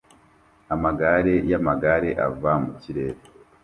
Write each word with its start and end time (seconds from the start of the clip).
Amagare 0.73 1.35
yamagare 1.51 2.09
ava 2.27 2.51
mu 2.63 2.71
kirere 2.81 3.19